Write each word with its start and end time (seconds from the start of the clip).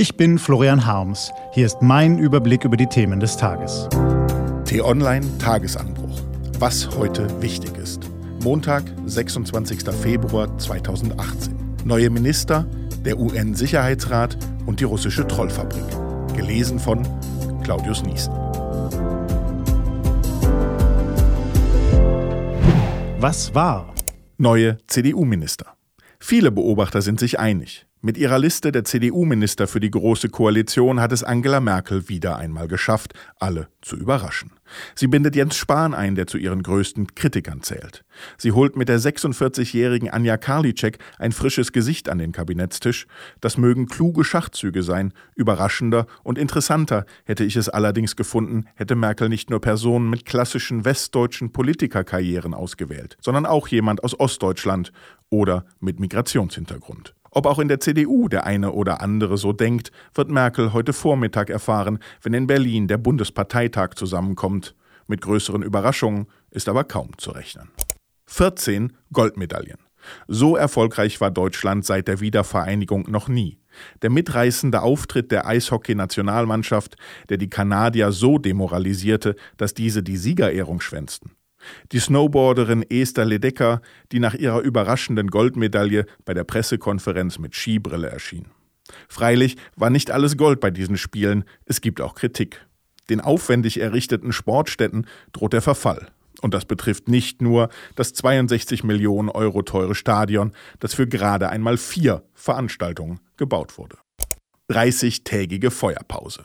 Ich 0.00 0.16
bin 0.16 0.38
Florian 0.38 0.86
Harms. 0.86 1.32
Hier 1.50 1.66
ist 1.66 1.82
mein 1.82 2.20
Überblick 2.20 2.64
über 2.64 2.76
die 2.76 2.86
Themen 2.86 3.18
des 3.18 3.36
Tages. 3.36 3.88
T-Online 4.64 5.26
Tagesanbruch. 5.40 6.20
Was 6.60 6.88
heute 6.96 7.42
wichtig 7.42 7.76
ist. 7.76 8.08
Montag, 8.44 8.84
26. 9.06 9.90
Februar 10.00 10.56
2018. 10.56 11.52
Neue 11.84 12.10
Minister, 12.10 12.64
der 13.04 13.18
UN-Sicherheitsrat 13.18 14.38
und 14.66 14.78
die 14.78 14.84
russische 14.84 15.26
Trollfabrik. 15.26 15.82
Gelesen 16.36 16.78
von 16.78 17.02
Claudius 17.64 18.04
Niesen. 18.04 18.34
Was 23.18 23.52
war? 23.52 23.92
Neue 24.36 24.78
CDU-Minister. 24.86 25.74
Viele 26.20 26.52
Beobachter 26.52 27.02
sind 27.02 27.18
sich 27.18 27.40
einig. 27.40 27.87
Mit 28.00 28.16
ihrer 28.16 28.38
Liste 28.38 28.70
der 28.70 28.84
CDU-Minister 28.84 29.66
für 29.66 29.80
die 29.80 29.90
Große 29.90 30.28
Koalition 30.28 31.00
hat 31.00 31.10
es 31.10 31.24
Angela 31.24 31.58
Merkel 31.58 32.08
wieder 32.08 32.36
einmal 32.36 32.68
geschafft, 32.68 33.12
alle 33.40 33.66
zu 33.82 33.96
überraschen. 33.96 34.52
Sie 34.94 35.08
bindet 35.08 35.34
Jens 35.34 35.56
Spahn 35.56 35.94
ein, 35.94 36.14
der 36.14 36.28
zu 36.28 36.38
ihren 36.38 36.62
größten 36.62 37.16
Kritikern 37.16 37.60
zählt. 37.62 38.04
Sie 38.36 38.52
holt 38.52 38.76
mit 38.76 38.88
der 38.88 39.00
46-jährigen 39.00 40.10
Anja 40.10 40.36
Karliczek 40.36 40.98
ein 41.18 41.32
frisches 41.32 41.72
Gesicht 41.72 42.08
an 42.08 42.18
den 42.18 42.30
Kabinettstisch. 42.30 43.08
Das 43.40 43.58
mögen 43.58 43.86
kluge 43.86 44.22
Schachzüge 44.22 44.84
sein. 44.84 45.12
Überraschender 45.34 46.06
und 46.22 46.38
interessanter 46.38 47.04
hätte 47.24 47.42
ich 47.42 47.56
es 47.56 47.68
allerdings 47.68 48.14
gefunden, 48.14 48.66
hätte 48.76 48.94
Merkel 48.94 49.28
nicht 49.28 49.50
nur 49.50 49.60
Personen 49.60 50.08
mit 50.08 50.24
klassischen 50.24 50.84
westdeutschen 50.84 51.50
Politikerkarrieren 51.50 52.54
ausgewählt, 52.54 53.16
sondern 53.20 53.44
auch 53.44 53.66
jemand 53.66 54.04
aus 54.04 54.18
Ostdeutschland 54.20 54.92
oder 55.30 55.64
mit 55.80 55.98
Migrationshintergrund. 55.98 57.14
Ob 57.30 57.46
auch 57.46 57.58
in 57.58 57.68
der 57.68 57.80
CDU 57.80 58.28
der 58.28 58.44
eine 58.44 58.72
oder 58.72 59.00
andere 59.00 59.38
so 59.38 59.52
denkt, 59.52 59.92
wird 60.14 60.30
Merkel 60.30 60.72
heute 60.72 60.92
Vormittag 60.92 61.50
erfahren, 61.50 61.98
wenn 62.22 62.34
in 62.34 62.46
Berlin 62.46 62.88
der 62.88 62.98
Bundesparteitag 62.98 63.94
zusammenkommt. 63.94 64.74
Mit 65.06 65.20
größeren 65.20 65.62
Überraschungen 65.62 66.26
ist 66.50 66.68
aber 66.68 66.84
kaum 66.84 67.16
zu 67.18 67.30
rechnen. 67.30 67.70
14 68.26 68.92
Goldmedaillen. 69.12 69.78
So 70.26 70.56
erfolgreich 70.56 71.20
war 71.20 71.30
Deutschland 71.30 71.84
seit 71.84 72.08
der 72.08 72.20
Wiedervereinigung 72.20 73.10
noch 73.10 73.28
nie. 73.28 73.58
Der 74.02 74.10
mitreißende 74.10 74.82
Auftritt 74.82 75.30
der 75.30 75.46
Eishockey-Nationalmannschaft, 75.46 76.96
der 77.28 77.36
die 77.36 77.50
Kanadier 77.50 78.12
so 78.12 78.38
demoralisierte, 78.38 79.36
dass 79.56 79.74
diese 79.74 80.02
die 80.02 80.16
Siegerehrung 80.16 80.80
schwänzten. 80.80 81.32
Die 81.92 81.98
Snowboarderin 81.98 82.82
Esther 82.88 83.24
Ledecker, 83.24 83.80
die 84.12 84.20
nach 84.20 84.34
ihrer 84.34 84.60
überraschenden 84.60 85.28
Goldmedaille 85.28 86.06
bei 86.24 86.34
der 86.34 86.44
Pressekonferenz 86.44 87.38
mit 87.38 87.54
Skibrille 87.54 88.08
erschien. 88.08 88.46
Freilich 89.08 89.56
war 89.76 89.90
nicht 89.90 90.10
alles 90.10 90.36
Gold 90.36 90.60
bei 90.60 90.70
diesen 90.70 90.96
Spielen, 90.96 91.44
es 91.66 91.80
gibt 91.80 92.00
auch 92.00 92.14
Kritik. 92.14 92.66
Den 93.10 93.20
aufwendig 93.20 93.80
errichteten 93.80 94.32
Sportstätten 94.32 95.06
droht 95.32 95.52
der 95.52 95.62
Verfall. 95.62 96.08
Und 96.40 96.54
das 96.54 96.66
betrifft 96.66 97.08
nicht 97.08 97.42
nur 97.42 97.68
das 97.96 98.12
62 98.12 98.84
Millionen 98.84 99.28
Euro 99.28 99.62
teure 99.62 99.94
Stadion, 99.94 100.52
das 100.78 100.94
für 100.94 101.08
gerade 101.08 101.48
einmal 101.48 101.76
vier 101.78 102.22
Veranstaltungen 102.34 103.20
gebaut 103.36 103.76
wurde. 103.76 103.98
30-tägige 104.70 105.70
Feuerpause. 105.70 106.44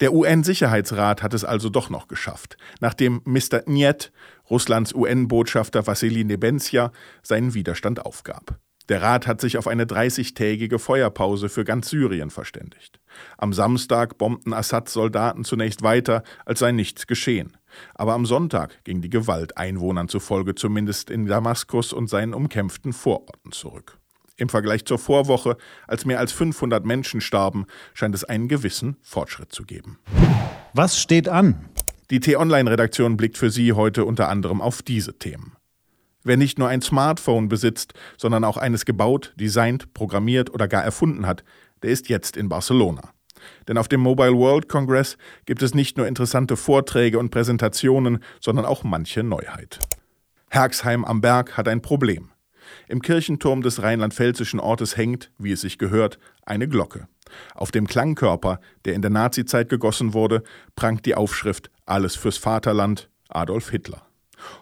Der 0.00 0.12
UN-Sicherheitsrat 0.12 1.22
hat 1.22 1.32
es 1.32 1.44
also 1.44 1.70
doch 1.70 1.88
noch 1.88 2.08
geschafft, 2.08 2.58
nachdem 2.80 3.22
Mr. 3.24 3.62
Niet, 3.66 4.12
Russlands 4.50 4.94
UN-Botschafter 4.94 5.86
Wassili 5.86 6.24
Nebenzia, 6.24 6.92
seinen 7.22 7.54
Widerstand 7.54 8.04
aufgab. 8.04 8.58
Der 8.90 9.00
Rat 9.00 9.26
hat 9.26 9.40
sich 9.40 9.56
auf 9.56 9.66
eine 9.66 9.86
30-tägige 9.86 10.78
Feuerpause 10.78 11.48
für 11.48 11.64
ganz 11.64 11.88
Syrien 11.88 12.28
verständigt. 12.28 13.00
Am 13.38 13.54
Samstag 13.54 14.18
bombten 14.18 14.52
Assads 14.52 14.92
Soldaten 14.92 15.44
zunächst 15.44 15.82
weiter, 15.82 16.22
als 16.44 16.58
sei 16.58 16.72
nichts 16.72 17.06
geschehen. 17.06 17.56
Aber 17.94 18.12
am 18.12 18.26
Sonntag 18.26 18.84
ging 18.84 19.00
die 19.00 19.08
Gewalt 19.08 19.56
Einwohnern 19.56 20.08
zufolge 20.08 20.54
zumindest 20.54 21.10
in 21.10 21.24
Damaskus 21.24 21.94
und 21.94 22.08
seinen 22.08 22.34
umkämpften 22.34 22.92
Vororten 22.92 23.52
zurück. 23.52 23.98
Im 24.36 24.50
Vergleich 24.50 24.84
zur 24.84 24.98
Vorwoche, 24.98 25.56
als 25.86 26.04
mehr 26.04 26.18
als 26.18 26.32
500 26.32 26.84
Menschen 26.84 27.20
starben, 27.20 27.66
scheint 27.94 28.14
es 28.14 28.24
einen 28.24 28.48
gewissen 28.48 28.96
Fortschritt 29.00 29.52
zu 29.52 29.62
geben. 29.62 29.98
Was 30.74 31.00
steht 31.00 31.28
an? 31.28 31.70
Die 32.14 32.20
T-Online-Redaktion 32.20 33.16
blickt 33.16 33.36
für 33.36 33.50
Sie 33.50 33.72
heute 33.72 34.04
unter 34.04 34.28
anderem 34.28 34.60
auf 34.60 34.82
diese 34.82 35.18
Themen. 35.18 35.56
Wer 36.22 36.36
nicht 36.36 36.60
nur 36.60 36.68
ein 36.68 36.80
Smartphone 36.80 37.48
besitzt, 37.48 37.92
sondern 38.16 38.44
auch 38.44 38.56
eines 38.56 38.84
gebaut, 38.84 39.34
designt, 39.34 39.92
programmiert 39.94 40.54
oder 40.54 40.68
gar 40.68 40.84
erfunden 40.84 41.26
hat, 41.26 41.42
der 41.82 41.90
ist 41.90 42.08
jetzt 42.08 42.36
in 42.36 42.48
Barcelona. 42.48 43.10
Denn 43.66 43.78
auf 43.78 43.88
dem 43.88 44.00
Mobile 44.00 44.34
World 44.34 44.68
Congress 44.68 45.18
gibt 45.44 45.60
es 45.60 45.74
nicht 45.74 45.96
nur 45.96 46.06
interessante 46.06 46.56
Vorträge 46.56 47.18
und 47.18 47.30
Präsentationen, 47.32 48.20
sondern 48.40 48.64
auch 48.64 48.84
manche 48.84 49.24
Neuheit. 49.24 49.80
Herxheim 50.50 51.04
am 51.04 51.20
Berg 51.20 51.56
hat 51.56 51.66
ein 51.66 51.82
Problem. 51.82 52.30
Im 52.86 53.02
Kirchenturm 53.02 53.60
des 53.60 53.82
rheinland-pfälzischen 53.82 54.60
Ortes 54.60 54.96
hängt, 54.96 55.32
wie 55.36 55.50
es 55.50 55.62
sich 55.62 55.78
gehört, 55.78 56.20
eine 56.46 56.68
Glocke. 56.68 57.08
Auf 57.54 57.70
dem 57.70 57.86
Klangkörper, 57.86 58.60
der 58.84 58.94
in 58.94 59.02
der 59.02 59.10
Nazizeit 59.10 59.68
gegossen 59.68 60.14
wurde, 60.14 60.42
prangt 60.76 61.06
die 61.06 61.14
Aufschrift 61.14 61.70
Alles 61.86 62.16
fürs 62.16 62.38
Vaterland 62.38 63.08
Adolf 63.28 63.70
Hitler. 63.70 64.02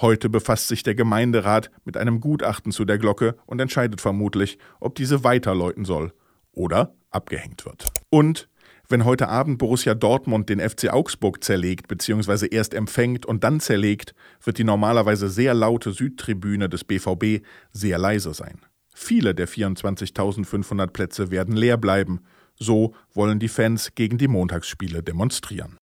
Heute 0.00 0.28
befasst 0.28 0.68
sich 0.68 0.82
der 0.82 0.94
Gemeinderat 0.94 1.70
mit 1.84 1.96
einem 1.96 2.20
Gutachten 2.20 2.72
zu 2.72 2.84
der 2.84 2.98
Glocke 2.98 3.36
und 3.46 3.60
entscheidet 3.60 4.00
vermutlich, 4.00 4.58
ob 4.80 4.94
diese 4.94 5.24
weiterläuten 5.24 5.84
soll 5.84 6.12
oder 6.52 6.94
abgehängt 7.10 7.64
wird. 7.64 7.86
Und 8.10 8.48
wenn 8.88 9.06
heute 9.06 9.28
Abend 9.28 9.58
Borussia 9.58 9.94
Dortmund 9.94 10.50
den 10.50 10.60
FC 10.60 10.92
Augsburg 10.92 11.42
zerlegt 11.42 11.88
bzw. 11.88 12.46
erst 12.50 12.74
empfängt 12.74 13.24
und 13.24 13.42
dann 13.42 13.60
zerlegt, 13.60 14.14
wird 14.42 14.58
die 14.58 14.64
normalerweise 14.64 15.30
sehr 15.30 15.54
laute 15.54 15.92
Südtribüne 15.92 16.68
des 16.68 16.84
BVB 16.84 17.44
sehr 17.72 17.98
leise 17.98 18.34
sein. 18.34 18.60
Viele 18.94 19.34
der 19.34 19.48
24.500 19.48 20.88
Plätze 20.88 21.30
werden 21.30 21.56
leer 21.56 21.78
bleiben. 21.78 22.20
So 22.58 22.94
wollen 23.12 23.38
die 23.38 23.48
Fans 23.48 23.94
gegen 23.94 24.18
die 24.18 24.28
Montagsspiele 24.28 25.02
demonstrieren. 25.02 25.78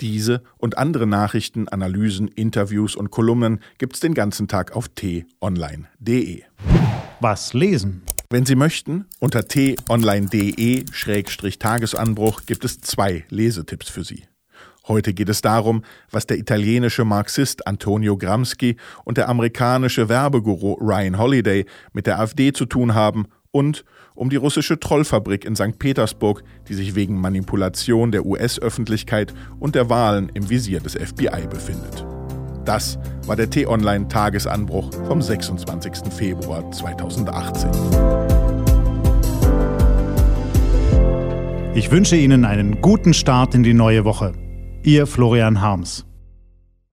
Diese 0.00 0.42
und 0.56 0.78
andere 0.78 1.06
Nachrichten, 1.06 1.68
Analysen, 1.68 2.28
Interviews 2.28 2.96
und 2.96 3.10
Kolumnen 3.10 3.60
gibt's 3.78 4.00
den 4.00 4.14
ganzen 4.14 4.48
Tag 4.48 4.74
auf 4.74 4.88
t-online.de. 4.88 6.42
Was 7.20 7.52
lesen? 7.52 8.00
Wenn 8.30 8.46
Sie 8.46 8.54
möchten, 8.54 9.04
unter 9.18 9.46
t-online.de-tagesanbruch 9.46 12.46
gibt 12.46 12.64
es 12.64 12.80
zwei 12.80 13.26
Lesetipps 13.28 13.90
für 13.90 14.04
Sie. 14.04 14.24
Heute 14.88 15.12
geht 15.12 15.28
es 15.28 15.42
darum, 15.42 15.84
was 16.10 16.26
der 16.26 16.38
italienische 16.38 17.04
Marxist 17.04 17.66
Antonio 17.66 18.16
Gramsci 18.16 18.76
und 19.04 19.18
der 19.18 19.28
amerikanische 19.28 20.08
Werbeguru 20.08 20.78
Ryan 20.80 21.18
Holiday 21.18 21.66
mit 21.92 22.06
der 22.06 22.18
AfD 22.18 22.52
zu 22.52 22.64
tun 22.64 22.94
haben 22.94 23.26
und 23.52 23.84
um 24.14 24.30
die 24.30 24.36
russische 24.36 24.78
Trollfabrik 24.78 25.44
in 25.44 25.56
St. 25.56 25.78
Petersburg, 25.78 26.42
die 26.68 26.74
sich 26.74 26.94
wegen 26.94 27.20
Manipulation 27.20 28.12
der 28.12 28.26
US-Öffentlichkeit 28.26 29.34
und 29.58 29.74
der 29.74 29.90
Wahlen 29.90 30.30
im 30.34 30.48
Visier 30.50 30.80
des 30.80 30.94
FBI 30.94 31.46
befindet. 31.48 32.04
Das 32.64 32.98
war 33.26 33.36
der 33.36 33.50
T-Online-Tagesanbruch 33.50 34.92
vom 35.06 35.22
26. 35.22 36.12
Februar 36.12 36.70
2018. 36.70 37.70
Ich 41.74 41.90
wünsche 41.90 42.16
Ihnen 42.16 42.44
einen 42.44 42.80
guten 42.80 43.14
Start 43.14 43.54
in 43.54 43.62
die 43.62 43.74
neue 43.74 44.04
Woche. 44.04 44.32
Ihr 44.82 45.06
Florian 45.06 45.60
Harms. 45.60 46.09